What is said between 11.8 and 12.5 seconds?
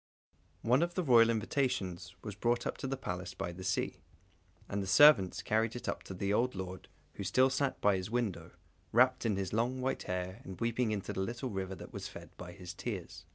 was fed